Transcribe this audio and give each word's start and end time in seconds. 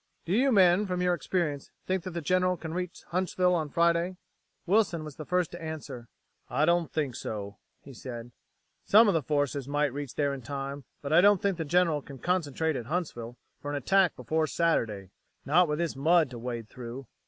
Do 0.25 0.33
you 0.33 0.51
men, 0.51 0.87
from 0.87 1.03
your 1.03 1.13
experience, 1.13 1.69
think 1.85 2.01
that 2.05 2.15
the 2.15 2.21
General 2.23 2.57
can 2.57 2.73
reach 2.73 3.03
Huntsville 3.09 3.53
on 3.53 3.69
Friday?" 3.69 4.17
Wilson 4.65 5.03
was 5.03 5.15
first 5.17 5.51
to 5.51 5.61
answer. 5.61 6.07
"I 6.49 6.65
don't 6.65 6.91
think 6.91 7.13
so," 7.15 7.59
he 7.83 7.93
said. 7.93 8.31
"Some 8.83 9.07
of 9.07 9.13
the 9.13 9.21
forces 9.21 9.67
might 9.67 9.93
reach 9.93 10.15
there 10.15 10.33
in 10.33 10.41
time, 10.41 10.85
but 11.03 11.13
I 11.13 11.21
don't 11.21 11.39
think 11.39 11.57
the 11.59 11.65
General 11.65 12.01
can 12.01 12.17
concentrate 12.17 12.75
at 12.75 12.87
Huntsville 12.87 13.37
for 13.61 13.69
an 13.69 13.77
attack 13.77 14.15
before 14.15 14.47
Saturday. 14.47 15.11
Not 15.45 15.67
with 15.67 15.77
this 15.77 15.95
mud 15.95 16.31
to 16.31 16.39
wade 16.39 16.67
through." 16.67 17.05